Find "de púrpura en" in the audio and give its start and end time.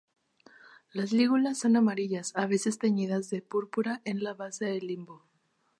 3.29-4.23